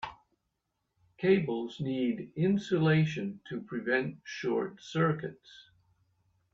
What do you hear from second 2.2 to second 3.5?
insulation